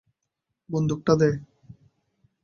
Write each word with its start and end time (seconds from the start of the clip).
বন্দুক 0.69 0.99
টা 1.07 1.13
দে। 1.15 1.29